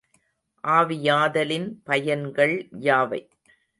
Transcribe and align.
ஆவியாதலின் 0.63 1.67
பயன்கள் 1.83 2.55
யாவை? 2.79 3.21